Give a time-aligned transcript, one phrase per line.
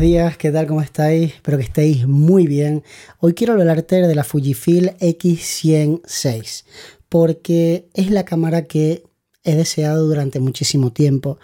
[0.00, 0.66] Días, ¿qué tal?
[0.66, 1.34] ¿Cómo estáis?
[1.34, 2.82] Espero que estéis muy bien.
[3.18, 6.64] Hoy quiero hablarte de la Fujifilm X106
[7.10, 9.04] porque es la cámara que
[9.44, 11.38] he deseado durante muchísimo tiempo,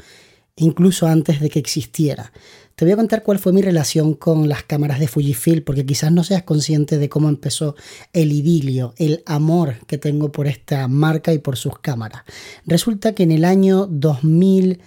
[0.56, 2.32] incluso antes de que existiera.
[2.76, 6.10] Te voy a contar cuál fue mi relación con las cámaras de Fujifilm, porque quizás
[6.10, 7.76] no seas consciente de cómo empezó
[8.14, 12.22] el idilio, el amor que tengo por esta marca y por sus cámaras.
[12.64, 14.80] Resulta que en el año 2000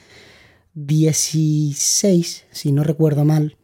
[0.74, 3.58] 16, si no recuerdo mal,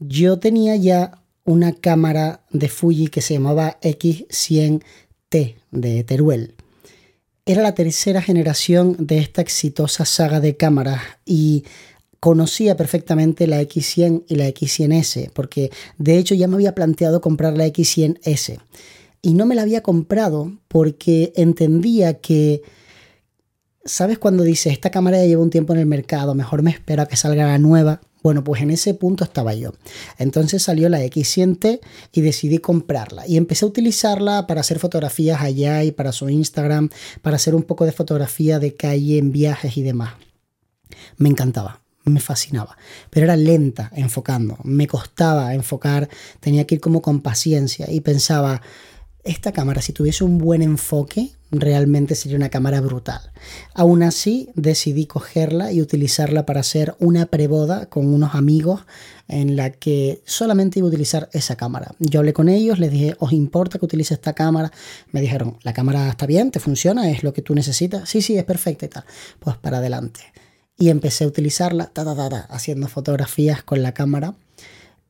[0.00, 6.54] yo tenía ya una cámara de Fuji que se llamaba X100T de Teruel.
[7.44, 11.64] Era la tercera generación de esta exitosa saga de cámaras y
[12.18, 17.56] conocía perfectamente la X100 y la X100S, porque de hecho ya me había planteado comprar
[17.56, 18.60] la X100S.
[19.22, 22.62] Y no me la había comprado porque entendía que
[23.82, 27.02] ¿Sabes cuando dices, esta cámara ya lleva un tiempo en el mercado, mejor me espero
[27.02, 28.02] a que salga la nueva?
[28.22, 29.72] Bueno, pues en ese punto estaba yo.
[30.18, 31.80] Entonces salió la X100T
[32.12, 33.26] y decidí comprarla.
[33.26, 36.90] Y empecé a utilizarla para hacer fotografías allá y para su Instagram,
[37.22, 40.14] para hacer un poco de fotografía de calle en viajes y demás.
[41.16, 42.76] Me encantaba, me fascinaba,
[43.08, 46.08] pero era lenta enfocando, me costaba enfocar,
[46.40, 48.60] tenía que ir como con paciencia y pensaba,
[49.24, 53.20] esta cámara si tuviese un buen enfoque, realmente sería una cámara brutal.
[53.74, 58.82] Aún así, decidí cogerla y utilizarla para hacer una preboda con unos amigos
[59.28, 61.94] en la que solamente iba a utilizar esa cámara.
[61.98, 64.72] Yo hablé con ellos, les dije, ¿os importa que utilice esta cámara?
[65.12, 68.08] Me dijeron, la cámara está bien, te funciona, es lo que tú necesitas.
[68.08, 69.04] Sí, sí, es perfecta y tal.
[69.38, 70.20] Pues para adelante.
[70.76, 74.34] Y empecé a utilizarla, ta, ta, ta, haciendo fotografías con la cámara.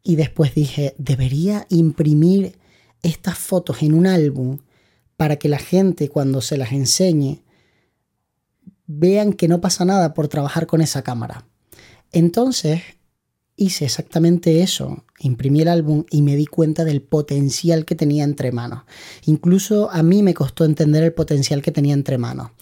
[0.03, 2.59] Y después dije, debería imprimir
[3.03, 4.59] estas fotos en un álbum
[5.21, 7.43] para que la gente cuando se las enseñe
[8.87, 11.47] vean que no pasa nada por trabajar con esa cámara.
[12.11, 12.81] Entonces
[13.55, 18.51] hice exactamente eso, imprimí el álbum y me di cuenta del potencial que tenía entre
[18.51, 18.85] manos.
[19.27, 22.53] Incluso a mí me costó entender el potencial que tenía entre manos.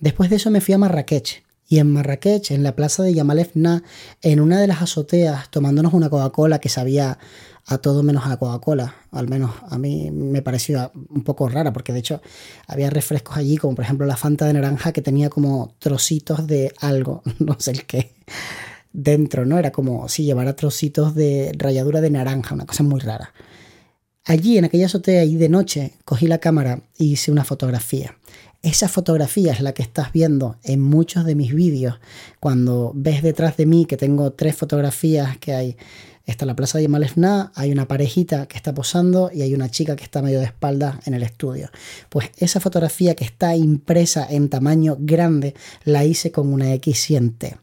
[0.00, 1.44] Después de eso me fui a Marrakech.
[1.70, 3.84] Y en Marrakech, en la plaza de Yamal Efna,
[4.22, 7.16] en una de las azoteas, tomándonos una Coca-Cola que sabía
[7.64, 8.96] a todo menos a la Coca-Cola.
[9.12, 12.22] Al menos a mí me pareció un poco rara, porque de hecho
[12.66, 16.74] había refrescos allí, como por ejemplo la Fanta de naranja, que tenía como trocitos de
[16.80, 18.16] algo, no sé el qué,
[18.92, 19.56] dentro, ¿no?
[19.56, 23.32] Era como si llevara trocitos de ralladura de naranja, una cosa muy rara.
[24.24, 28.16] Allí, en aquella azotea, y de noche, cogí la cámara y hice una fotografía.
[28.62, 31.98] Esa fotografía es la que estás viendo en muchos de mis vídeos.
[32.40, 35.76] Cuando ves detrás de mí que tengo tres fotografías que hay
[36.30, 39.96] Está la plaza de Malefna, hay una parejita que está posando y hay una chica
[39.96, 41.70] que está medio de espalda en el estudio.
[42.08, 45.54] Pues esa fotografía que está impresa en tamaño grande
[45.84, 47.58] la hice con una X100T.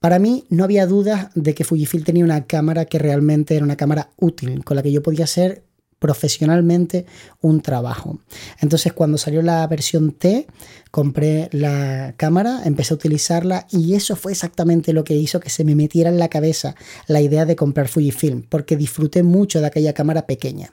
[0.00, 3.76] Para mí no había duda de que Fujifilm tenía una cámara que realmente era una
[3.76, 5.64] cámara útil, con la que yo podía hacer
[6.00, 7.06] profesionalmente
[7.40, 8.18] un trabajo.
[8.58, 10.48] Entonces cuando salió la versión T,
[10.90, 15.62] compré la cámara, empecé a utilizarla y eso fue exactamente lo que hizo que se
[15.62, 16.74] me metiera en la cabeza
[17.06, 20.72] la idea de comprar Fujifilm, porque disfruté mucho de aquella cámara pequeña.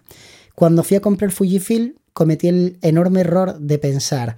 [0.56, 4.38] Cuando fui a comprar Fujifilm, cometí el enorme error de pensar,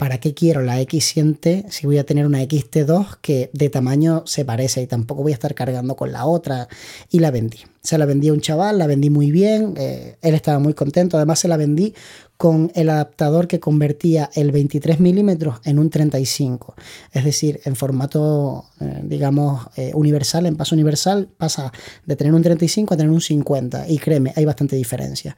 [0.00, 4.46] ¿para qué quiero la X100T si voy a tener una XT2 que de tamaño se
[4.46, 6.68] parece y tampoco voy a estar cargando con la otra?
[7.10, 7.58] Y la vendí.
[7.82, 11.18] Se la vendí a un chaval, la vendí muy bien, eh, él estaba muy contento,
[11.18, 11.92] además se la vendí
[12.38, 16.74] con el adaptador que convertía el 23 milímetros en un 35,
[17.12, 21.72] es decir, en formato, eh, digamos, eh, universal, en paso universal, pasa
[22.06, 25.36] de tener un 35 a tener un 50 y créeme, hay bastante diferencia.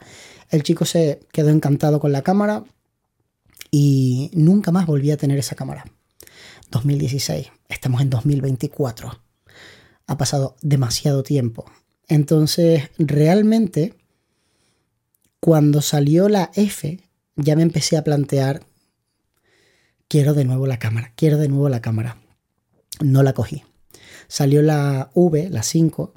[0.49, 2.63] El chico se quedó encantado con la cámara,
[3.75, 5.83] y nunca más volví a tener esa cámara.
[6.69, 9.19] 2016, estamos en 2024.
[10.05, 11.65] Ha pasado demasiado tiempo.
[12.07, 13.95] Entonces, realmente,
[15.39, 16.99] cuando salió la F,
[17.35, 18.63] ya me empecé a plantear,
[20.07, 22.21] quiero de nuevo la cámara, quiero de nuevo la cámara.
[22.99, 23.63] No la cogí.
[24.27, 26.13] Salió la V, la 5,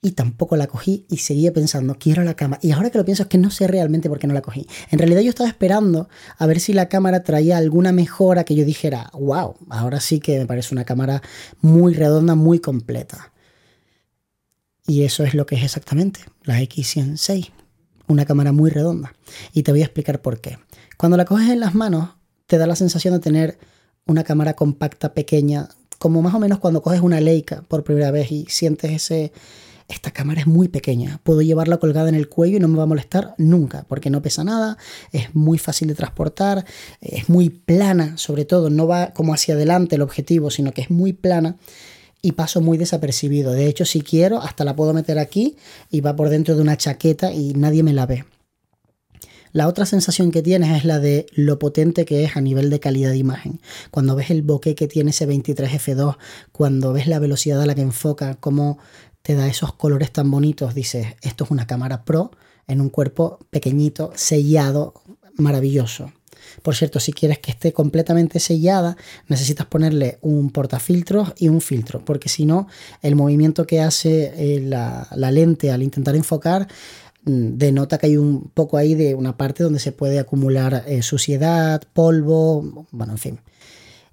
[0.00, 2.60] y tampoco la cogí y seguía pensando, quiero la cámara.
[2.62, 4.66] Y ahora que lo pienso es que no sé realmente por qué no la cogí.
[4.90, 8.64] En realidad yo estaba esperando a ver si la cámara traía alguna mejora que yo
[8.64, 11.22] dijera, wow, ahora sí que me parece una cámara
[11.60, 13.32] muy redonda, muy completa.
[14.86, 17.50] Y eso es lo que es exactamente la X106,
[18.06, 19.14] una cámara muy redonda.
[19.52, 20.58] Y te voy a explicar por qué.
[20.96, 22.10] Cuando la coges en las manos,
[22.46, 23.58] te da la sensación de tener
[24.06, 25.68] una cámara compacta, pequeña,
[25.98, 29.32] como más o menos cuando coges una Leica por primera vez y sientes ese
[29.88, 32.82] esta cámara es muy pequeña, puedo llevarla colgada en el cuello y no me va
[32.82, 34.76] a molestar nunca, porque no pesa nada,
[35.12, 36.66] es muy fácil de transportar,
[37.00, 40.90] es muy plana, sobre todo, no va como hacia adelante el objetivo, sino que es
[40.90, 41.56] muy plana
[42.20, 43.52] y paso muy desapercibido.
[43.52, 45.56] De hecho, si quiero, hasta la puedo meter aquí
[45.90, 48.24] y va por dentro de una chaqueta y nadie me la ve.
[49.52, 52.80] La otra sensación que tienes es la de lo potente que es a nivel de
[52.80, 53.60] calidad de imagen.
[53.90, 56.16] Cuando ves el bokeh que tiene ese 23F2,
[56.52, 58.78] cuando ves la velocidad a la que enfoca, cómo
[59.28, 62.30] te da esos colores tan bonitos, dices, esto es una cámara pro
[62.66, 64.94] en un cuerpo pequeñito, sellado,
[65.36, 66.14] maravilloso.
[66.62, 68.96] Por cierto, si quieres que esté completamente sellada,
[69.26, 72.68] necesitas ponerle un portafiltros y un filtro, porque si no,
[73.02, 76.66] el movimiento que hace eh, la, lente al intentar enfocar
[77.26, 81.02] mm, denota que hay un poco ahí de una parte donde se puede acumular eh,
[81.02, 83.40] suciedad, polvo, bueno, en fin.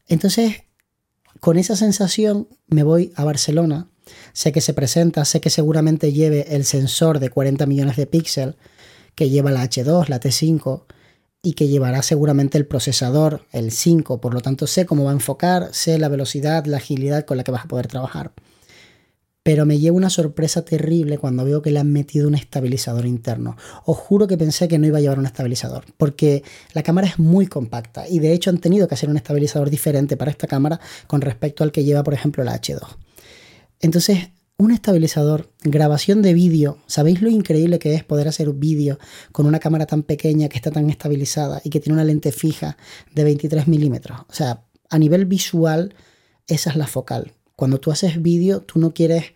[0.09, 0.63] Entonces,
[1.39, 3.87] con esa sensación me voy a Barcelona.
[4.33, 8.55] Sé que se presenta, sé que seguramente lleve el sensor de 40 millones de píxeles
[9.15, 10.83] que lleva la H2, la T5,
[11.45, 15.13] y que llevará seguramente el procesador, el 5, por lo tanto sé cómo va a
[15.13, 18.31] enfocar, sé la velocidad, la agilidad con la que vas a poder trabajar.
[19.43, 23.57] Pero me lleva una sorpresa terrible cuando veo que le han metido un estabilizador interno.
[23.85, 26.43] Os juro que pensé que no iba a llevar un estabilizador, porque
[26.73, 30.17] la cámara es muy compacta y de hecho han tenido que hacer un estabilizador diferente
[30.17, 32.81] para esta cámara con respecto al que lleva, por ejemplo, la H2.
[33.79, 36.77] Entonces un estabilizador, grabación de vídeo.
[36.87, 38.97] ¿Sabéis lo increíble que es poder hacer vídeo
[39.33, 42.77] con una cámara tan pequeña que está tan estabilizada y que tiene una lente fija
[43.13, 44.21] de 23 milímetros?
[44.29, 45.93] O sea, a nivel visual,
[46.47, 47.33] esa es la focal.
[47.57, 49.33] Cuando tú haces vídeo, tú no quieres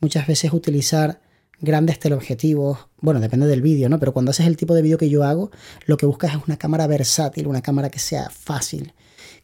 [0.00, 1.20] muchas veces utilizar
[1.60, 2.78] grandes teleobjetivos.
[3.00, 3.98] Bueno, depende del vídeo, ¿no?
[3.98, 5.50] Pero cuando haces el tipo de vídeo que yo hago,
[5.84, 8.94] lo que buscas es una cámara versátil, una cámara que sea fácil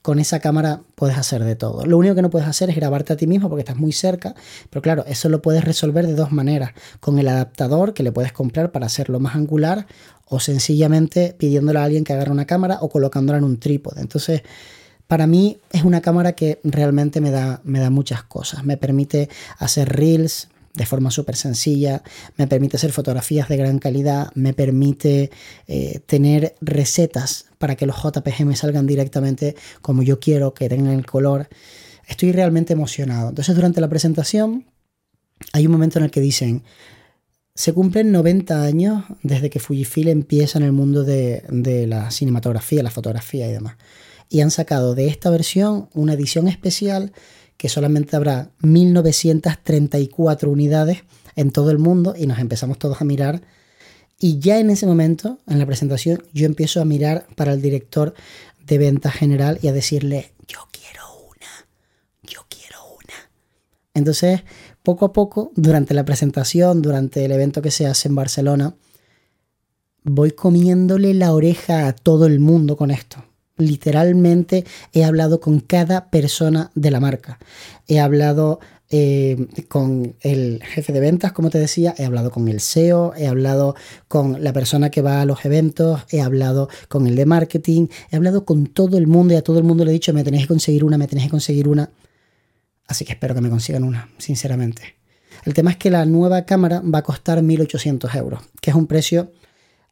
[0.03, 1.85] con esa cámara puedes hacer de todo.
[1.85, 4.35] Lo único que no puedes hacer es grabarte a ti mismo porque estás muy cerca,
[4.71, 8.33] pero claro, eso lo puedes resolver de dos maneras, con el adaptador que le puedes
[8.33, 9.87] comprar para hacerlo más angular
[10.27, 14.01] o sencillamente pidiéndole a alguien que agarre una cámara o colocándola en un trípode.
[14.01, 14.43] Entonces,
[15.07, 18.65] para mí es una cámara que realmente me da, me da muchas cosas.
[18.65, 22.03] Me permite hacer reels, de forma súper sencilla,
[22.37, 25.31] me permite hacer fotografías de gran calidad, me permite
[25.67, 30.95] eh, tener recetas para que los JPG me salgan directamente como yo quiero, que tengan
[30.95, 31.49] el color.
[32.07, 33.31] Estoy realmente emocionado.
[33.31, 34.67] Entonces durante la presentación
[35.53, 36.63] hay un momento en el que dicen,
[37.55, 42.83] se cumplen 90 años desde que Fujifilm empieza en el mundo de, de la cinematografía,
[42.83, 43.77] la fotografía y demás.
[44.29, 47.13] Y han sacado de esta versión una edición especial
[47.61, 51.05] que solamente habrá 1934 unidades
[51.37, 53.43] en todo el mundo y nos empezamos todos a mirar.
[54.19, 58.15] Y ya en ese momento, en la presentación, yo empiezo a mirar para el director
[58.65, 61.67] de venta general y a decirle, yo quiero una,
[62.23, 63.31] yo quiero una.
[63.93, 64.41] Entonces,
[64.83, 68.75] poco a poco, durante la presentación, durante el evento que se hace en Barcelona,
[70.03, 73.23] voy comiéndole la oreja a todo el mundo con esto
[73.61, 77.39] literalmente he hablado con cada persona de la marca.
[77.87, 78.61] He hablado
[78.93, 83.29] eh, con el jefe de ventas, como te decía, he hablado con el SEO, he
[83.29, 83.77] hablado
[84.09, 88.17] con la persona que va a los eventos, he hablado con el de marketing, he
[88.17, 90.45] hablado con todo el mundo y a todo el mundo le he dicho, me tenéis
[90.45, 91.91] que conseguir una, me tenéis que conseguir una.
[92.89, 94.97] Así que espero que me consigan una, sinceramente.
[95.45, 98.89] El tema es que la nueva cámara va a costar 1.800 euros, que es un
[98.89, 99.31] precio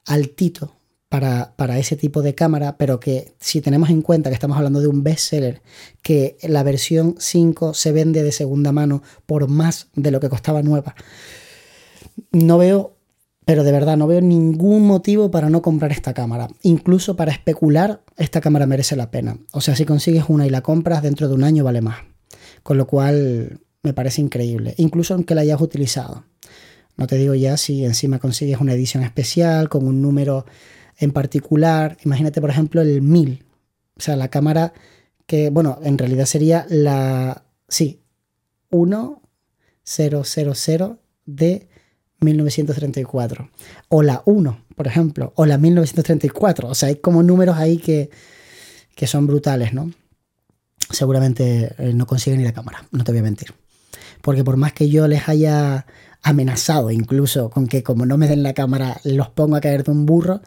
[0.07, 0.78] altito
[1.09, 4.89] para, ese tipo de cámara, pero que si tenemos en cuenta que estamos hablando de
[4.89, 5.63] un bestseller,
[6.03, 10.63] que la versión 5 se vende de segunda mano por más de lo que costaba
[10.63, 10.95] nueva,
[12.31, 12.97] no veo,
[13.47, 16.49] pero de verdad no veo ningún motivo para no comprar esta cámara.
[16.63, 19.39] Incluso para especular, esta cámara merece la pena.
[19.53, 22.01] O sea, si consigues una y la compras, dentro de un año vale más.
[22.63, 26.25] Con lo cual me parece increíble, incluso aunque la hayas utilizado.
[26.99, 30.45] No te digo ya si encima consigues una edición especial con un número
[30.99, 33.45] en particular, imagínate por ejemplo el 1000,
[33.97, 34.73] o sea, la cámara
[35.27, 38.01] que, bueno, en realidad sería la, sí,
[38.71, 39.17] 1000
[41.27, 41.69] de
[42.21, 43.51] 1934,
[43.89, 48.11] o la 1, por ejemplo, o la 1934, o sea, hay como números ahí que,
[48.95, 49.93] que son brutales, ¿no?
[50.91, 53.55] Seguramente eh, no consiguen ni la cámara, no te voy a mentir.
[54.23, 55.87] Porque por más que yo les haya
[56.23, 59.93] amenazado incluso con que como no me den la cámara los pongo a caer de
[59.93, 60.41] un burro,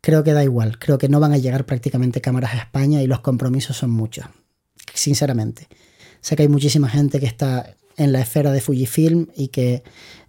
[0.00, 0.78] creo que da igual.
[0.78, 4.26] Creo que no van a llegar prácticamente cámaras a España y los compromisos son muchos,
[4.94, 5.68] sinceramente.
[6.20, 9.82] Sé que hay muchísima gente que está en la esfera de Fujifilm y que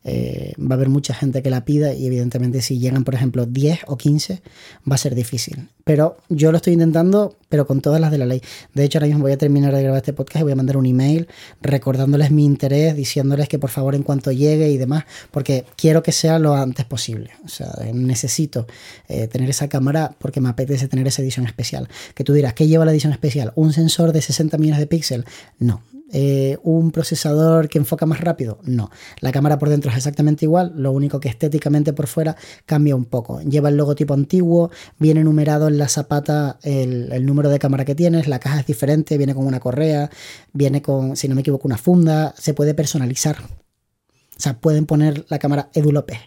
[0.04, 3.46] eh, va a haber mucha gente que la pida y evidentemente si llegan, por ejemplo,
[3.46, 4.42] 10 o 15
[4.90, 5.70] va a ser difícil.
[5.86, 8.42] Pero yo lo estoy intentando, pero con todas las de la ley.
[8.74, 10.76] De hecho, ahora mismo voy a terminar de grabar este podcast y voy a mandar
[10.76, 11.28] un email
[11.62, 16.12] recordándoles mi interés, diciéndoles que por favor en cuanto llegue y demás, porque quiero que
[16.12, 17.32] sea lo antes posible.
[17.46, 18.68] O sea, necesito
[19.08, 21.88] eh, tener esa cámara porque me apetece tener esa edición especial.
[22.16, 23.54] Que tú dirás, ¿qué lleva la edición especial?
[23.56, 25.26] ¿Un sensor de 60 millones de píxeles?
[25.60, 25.82] No
[26.14, 28.60] eh, un procesador que enfoca más rápido.
[28.64, 28.90] No,
[29.20, 33.06] la cámara por dentro es exactamente igual, lo único que estéticamente por fuera cambia un
[33.06, 33.42] poco.
[33.42, 38.28] Lleva el logotipo antiguo, viene numerado en la zapata el, número de cámara que tienes,
[38.28, 40.10] la caja es diferente, viene con una correa,
[40.54, 43.38] viene con, si no me equivoco, una funda, se puede personalizar.
[43.40, 46.20] O sea, pueden poner la cámara Edu López,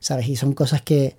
[0.00, 0.28] ¿sabes?
[0.28, 1.16] Y son cosas que,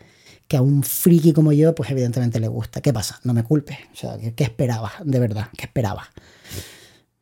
[0.49, 2.81] que a un friki como yo, pues evidentemente le gusta.
[2.81, 3.19] ¿Qué pasa?
[3.23, 3.77] No me culpes.
[3.93, 4.91] O sea, ¿qué, esperaba?
[5.05, 6.09] De verdad, ¿qué esperaba?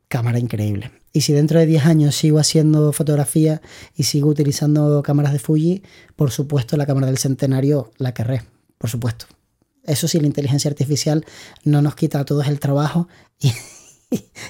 [0.08, 0.90] Cámara increíble.
[1.12, 3.60] Y si dentro de 10 años sigo haciendo fotografía
[3.94, 5.82] y sigo utilizando cámaras de Fuji,
[6.16, 8.42] por supuesto la cámara del centenario la querré,
[8.78, 9.26] por supuesto.
[9.84, 11.24] Eso sí, la inteligencia artificial
[11.64, 13.08] no nos quita a todos el trabajo
[13.40, 13.52] y,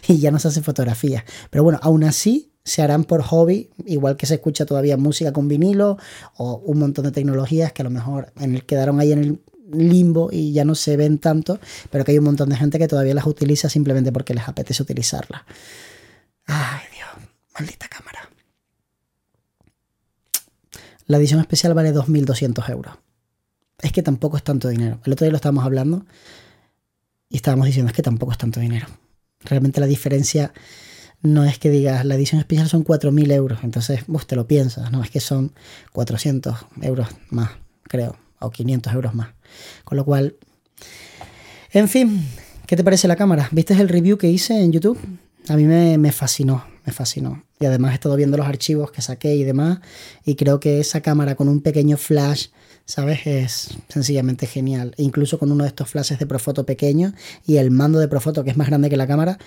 [0.08, 1.24] y ya nos hace fotografía.
[1.50, 5.48] Pero bueno, aún así se harán por hobby, igual que se escucha todavía música con
[5.48, 5.96] vinilo
[6.36, 9.40] o un montón de tecnologías que a lo mejor en el, quedaron ahí en el
[9.70, 11.58] limbo y ya no se ven tanto,
[11.90, 14.82] pero que hay un montón de gente que todavía las utiliza simplemente porque les apetece
[14.82, 15.42] utilizarlas.
[16.46, 18.30] Ay, Dios, maldita cámara.
[21.06, 22.94] La edición especial vale 2.200 euros.
[23.80, 25.00] Es que tampoco es tanto dinero.
[25.04, 26.04] El otro día lo estábamos hablando
[27.28, 28.86] y estábamos diciendo es que tampoco es tanto dinero.
[29.40, 30.52] Realmente la diferencia
[31.22, 34.90] no es que digas la edición especial son 4.000 euros, entonces vos te lo piensas,
[34.92, 35.52] no, es que son
[35.92, 37.50] 400 euros más,
[37.82, 39.28] creo, o 500 euros más.
[39.84, 40.36] Con lo cual,
[41.72, 42.26] en fin,
[42.66, 43.48] ¿qué te parece la cámara?
[43.52, 44.98] ¿Viste el review que hice en YouTube?
[45.48, 47.44] A mí me, fascinó, me fascinó.
[47.60, 49.80] Y además he estado viendo los archivos que saqué y demás,
[50.24, 52.48] y creo que esa cámara con un pequeño flash
[52.88, 53.26] ¿sabes?
[53.26, 54.94] Es sencillamente genial.
[54.96, 57.12] incluso con uno de estos flashes de Profoto pequeño
[57.46, 59.38] y el mando de Profoto que es más grande que la cámara,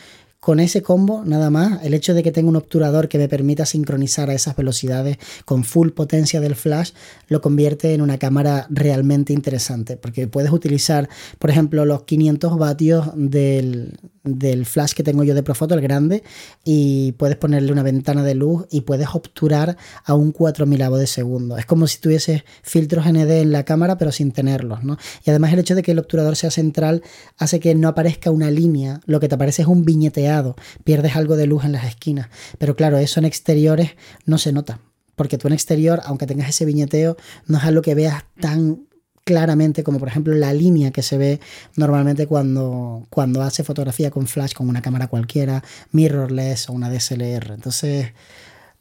[0.41, 3.67] con ese combo, nada más, el hecho de que tenga un obturador que me permita
[3.67, 6.93] sincronizar a esas velocidades con full potencia del flash,
[7.27, 13.11] lo convierte en una cámara realmente interesante, porque puedes utilizar, por ejemplo, los 500 vatios
[13.13, 16.23] del, del flash que tengo yo de Profoto, el grande,
[16.63, 21.57] y puedes ponerle una ventana de luz y puedes obturar a un 4000 de segundo.
[21.57, 24.97] Es como si tuvieses filtros ND en la cámara, pero sin tenerlos, ¿no?
[25.25, 27.01] Y además el hecho de que el obturador sea central
[27.37, 31.35] hace que no aparezca una línea, lo que te aparece es un viñeteado, pierdes algo
[31.35, 32.29] de luz en las esquinas.
[32.57, 33.91] Pero claro, eso en exteriores
[34.25, 34.79] no se nota,
[35.15, 38.87] porque tú en exterior, aunque tengas ese viñeteo, no es algo que veas tan
[39.23, 41.39] claramente como por ejemplo la línea que se ve
[41.75, 47.53] normalmente cuando, cuando hace fotografía con flash con una cámara cualquiera, mirrorless o una DSLR.
[47.53, 48.13] Entonces,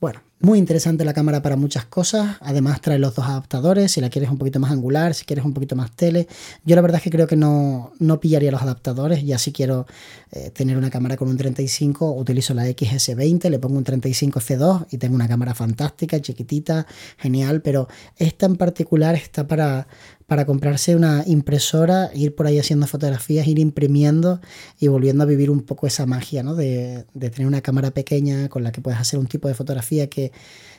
[0.00, 2.38] bueno, muy interesante la cámara para muchas cosas.
[2.40, 5.52] Además trae los dos adaptadores, si la quieres un poquito más angular, si quieres un
[5.52, 6.28] poquito más tele.
[6.64, 9.22] Yo la verdad es que creo que no, no pillaría los adaptadores.
[9.22, 9.86] Ya si quiero
[10.32, 14.86] eh, tener una cámara con un 35, utilizo la XS20, le pongo un 35 F2
[14.90, 16.86] y tengo una cámara fantástica, chiquitita,
[17.18, 17.60] genial.
[17.60, 19.88] Pero esta en particular está para,
[20.26, 24.40] para comprarse una impresora, ir por ahí haciendo fotografías, ir imprimiendo
[24.78, 26.54] y volviendo a vivir un poco esa magia, ¿no?
[26.54, 30.08] De, de, tener una cámara pequeña con la que puedes hacer un tipo de fotografía
[30.08, 30.29] que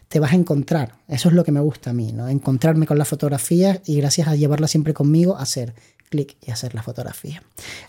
[0.08, 0.96] te vas a encontrar.
[1.08, 2.27] Eso es lo que me gusta a mí, ¿no?
[2.27, 5.74] Encontrarme con la fotografía y gracias a llevarla siempre conmigo, hacer
[6.10, 7.41] clic y hacer la fotografía.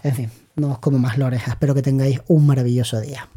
[0.03, 1.51] En fin, no os como más la oreja.
[1.51, 3.29] Espero que tengáis un maravilloso día.